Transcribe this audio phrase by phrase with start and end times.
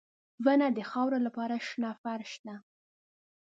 [0.45, 2.55] •ونه د خاورو لپاره شنه فرش دی.